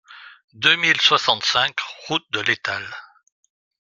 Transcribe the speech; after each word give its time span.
deux 0.53 0.77
mille 0.77 0.99
soixante-cinq 0.99 1.79
route 2.07 2.25
de 2.31 2.39
l'Étale 2.39 2.89